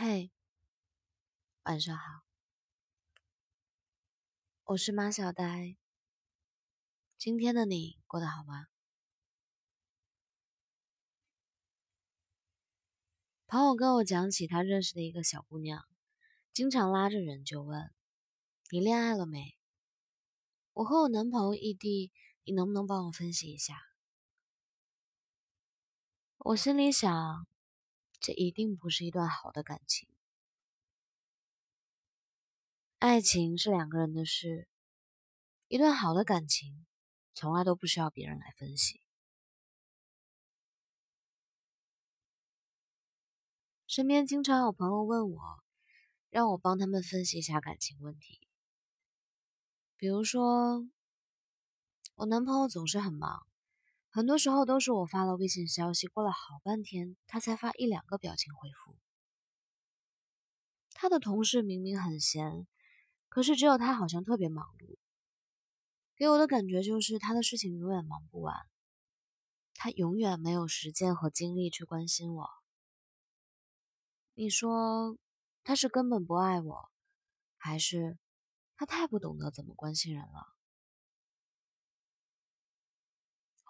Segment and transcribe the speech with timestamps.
[0.00, 0.30] 嘿，
[1.64, 2.22] 晚上好，
[4.62, 5.76] 我是马小呆。
[7.16, 8.68] 今天的你过得好吗？
[13.48, 15.84] 朋友跟我讲起他认识的一个小姑娘，
[16.52, 17.92] 经常拉着人就问
[18.70, 19.58] ：“你恋爱了没？”
[20.74, 22.12] 我和我男朋友异地，
[22.44, 23.74] 你能不能帮我分析一下？
[26.36, 27.48] 我心里想，
[28.20, 30.08] 这一定不是一段好的感情。
[32.98, 34.68] 爱情是两个人的事，
[35.68, 36.84] 一段好的感情
[37.32, 39.00] 从来都不需要别人来分析。
[43.86, 45.62] 身边经常有朋友问我，
[46.28, 48.40] 让我帮他们分析一下感情问题。
[49.96, 50.86] 比如说，
[52.16, 53.46] 我男朋友总是很忙，
[54.18, 58.98] 很多时候都是我发了微信消息，过了好半天，他才发一两个表情回复。
[60.90, 62.66] 他的同事明明很闲，
[63.28, 64.98] 可是只有他好像特别忙碌，
[66.16, 68.56] 给我的感觉就是他的事情永远忙不完，
[69.74, 72.50] 他永远没有时间和精力去关心我。
[74.34, 75.16] 你说
[75.62, 76.90] 他是根本不爱我，
[77.56, 78.18] 还是？
[78.74, 80.57] 他太不懂得怎么关心人了，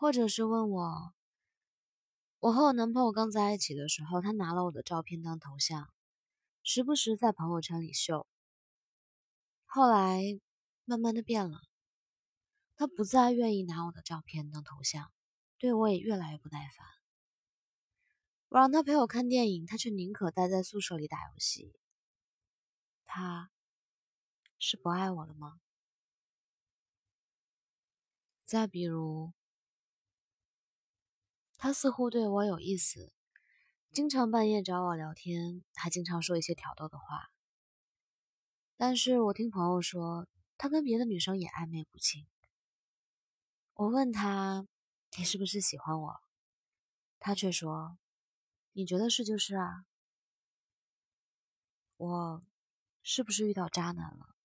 [0.00, 1.12] 或者是问我，
[2.38, 5.92] 我和我男朋友刚在一起的时候，他拿了我的照片当头像，
[6.62, 8.24] 时不时在朋友圈里秀。
[9.66, 10.22] 后来
[10.84, 11.62] 慢慢的变了，
[12.76, 15.10] 他不再愿意拿我的照片当头像，
[15.58, 16.86] 对我也越来越不耐烦。
[18.50, 21.74] 我让他陪我看电影，他却宁可待在宿舍里打游戏。
[23.04, 23.50] 他。
[24.60, 25.60] 是不爱我了吗？
[28.44, 29.32] 再比如，
[31.58, 33.12] 他似乎对我有意思，
[33.90, 37.30] 经常半夜找我聊天，还经常说一些挑逗的话。
[38.76, 42.28] 但是我听朋友说，他跟别的女生也暧昧不清。
[43.74, 44.68] 我问他
[45.18, 46.20] ：“你是不是喜欢我？”
[47.18, 47.98] 他却说
[48.72, 49.84] ：“你觉得是就是啊。”
[51.98, 52.44] 我
[53.02, 54.36] 是不是遇到渣男了？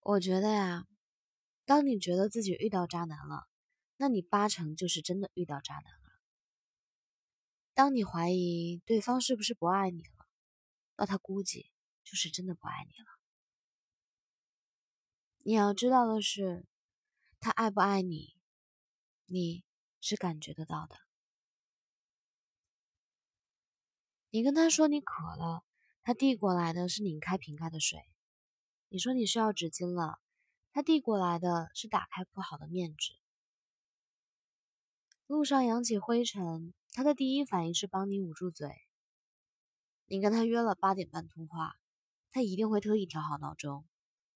[0.00, 0.88] 我觉得呀，
[1.64, 3.46] 当你觉得自己遇到渣男了，
[4.04, 6.20] 那你八成就是真的遇到渣男了。
[7.72, 10.26] 当你怀疑对方是不是不爱你了，
[10.98, 11.72] 那他估计
[12.04, 13.06] 就是真的不爱你了。
[15.38, 16.66] 你要知道的是，
[17.40, 18.36] 他爱不爱你，
[19.24, 19.64] 你
[20.02, 20.96] 是感觉得到的。
[24.28, 25.64] 你跟他说你渴了，
[26.02, 28.00] 他递过来的是拧开瓶盖的水。
[28.90, 30.20] 你说你需要纸巾了，
[30.72, 33.14] 他递过来的是打开铺好的面纸。
[35.26, 38.68] 路上扬起灰尘，他的第一反应是帮你捂住嘴。
[40.04, 41.76] 你跟他约了八点半通话，
[42.30, 43.86] 他一定会特意调好闹钟，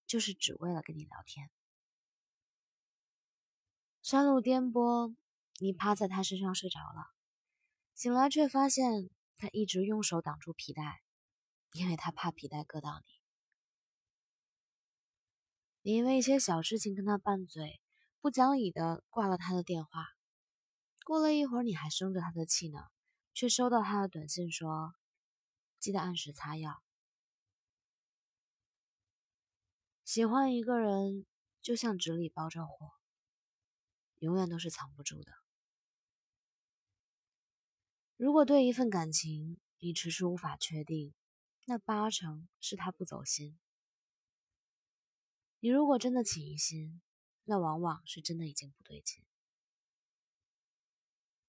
[0.06, 1.50] 就是只为了跟你聊天。
[4.00, 5.14] 山路颠簸，
[5.58, 7.10] 你趴在他身上睡着了，
[7.94, 11.02] 醒来却发现他一直用手挡住皮带，
[11.72, 13.12] 因为他怕皮带硌到你。
[15.82, 17.78] 你因为一些小事情跟他拌嘴，
[18.22, 20.06] 不讲理的挂了他的电话。
[21.08, 22.80] 过了一会儿，你还生着他的气呢，
[23.32, 24.92] 却收到他的短信说
[25.80, 26.82] ：“记得按时擦药。”
[30.04, 31.24] 喜欢一个人
[31.62, 32.90] 就像纸里包着火，
[34.18, 35.32] 永远都是藏不住的。
[38.18, 41.14] 如果对一份感情你迟迟无法确定，
[41.64, 43.58] 那八成是他不走心。
[45.60, 47.00] 你如果真的起疑心，
[47.44, 49.24] 那往往是真的已经不对劲。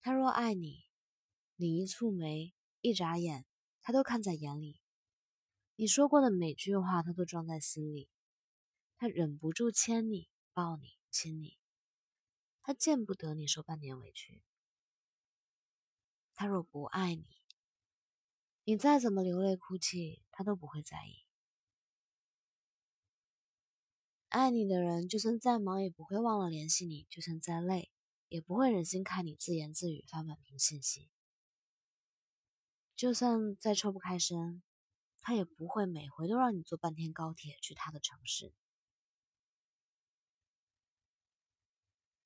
[0.09, 0.85] 他若爱你，
[1.55, 3.45] 你一蹙眉、一眨眼，
[3.79, 4.81] 他都看在眼里；
[5.75, 8.09] 你说过的每句话，他都装在心里。
[8.97, 11.59] 他忍不住牵你、抱你、亲你，
[12.63, 14.41] 他见不得你受半点委屈。
[16.33, 17.27] 他若不爱你，
[18.63, 21.23] 你再怎么流泪哭泣，他都不会在意。
[24.29, 27.91] 爱你的人，就算再忙也不会忘了联系你；就算再累，
[28.29, 31.09] 也不会忍心看你自言自语发满屏信息；
[32.95, 34.63] 就算再抽不开身，
[35.19, 38.53] 他也不会每回都让你坐半天高铁去他的城市。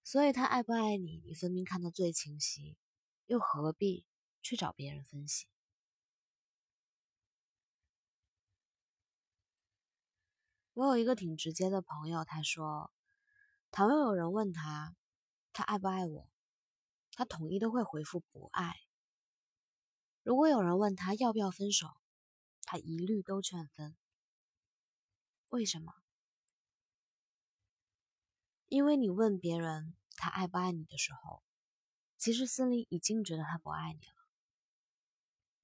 [0.04, 2.78] 所以，他爱不爱你，你分明看得最清晰，
[3.26, 4.06] 又何必
[4.42, 5.48] 去找别人分析？
[10.74, 12.92] 我有一个挺直接的朋友，他说，
[13.72, 14.96] 倘若有人问他，
[15.54, 16.30] 他爱不爱我，
[17.12, 18.82] 他统一都会回复不爱。
[20.24, 21.88] 如果有人问他要不要分手，
[22.64, 23.96] 他一律都劝分。
[25.50, 25.94] 为什么？
[28.68, 31.44] 因为你问别人他爱不爱你的时候，
[32.18, 34.16] 其实心里已经觉得他不爱你了。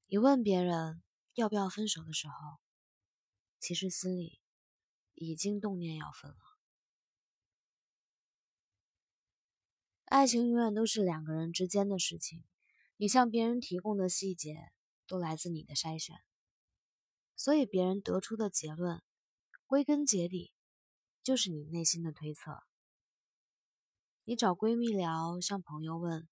[0.06, 1.02] 你问别人
[1.34, 2.60] 要不要分手的时候，
[3.60, 4.40] 其实心里
[5.16, 6.49] 已经动念要分了。
[10.10, 12.44] 爱情永远都是两个人之间的事情，
[12.98, 14.72] 你向别人提供的细节
[15.06, 16.18] 都来自你的筛选，
[17.36, 19.04] 所以别人得出的结论，
[19.68, 20.52] 归根结底
[21.22, 22.64] 就是你内心的推测。
[24.24, 26.28] 你找闺蜜聊，向朋友问，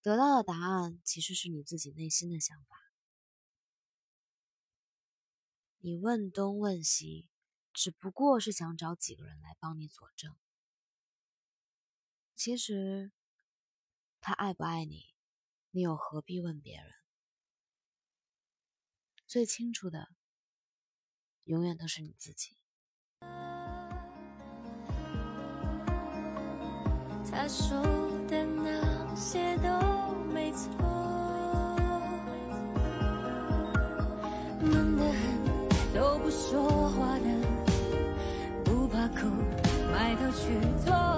[0.00, 2.76] 得到的答案其实是你自己内心的想法。
[5.78, 7.28] 你问东问西，
[7.72, 10.36] 只不过是想找几个人来帮你佐证。
[12.38, 13.10] 其实，
[14.20, 15.12] 他爱不爱你，
[15.72, 16.86] 你又何必问别人？
[19.26, 20.10] 最清楚的，
[21.42, 22.56] 永远都是你自己。
[27.28, 27.76] 他说
[28.28, 30.70] 的那些都没错，
[34.62, 37.26] 闷得很，都不说话的，
[38.64, 39.26] 不怕苦，
[39.90, 41.17] 埋头去做，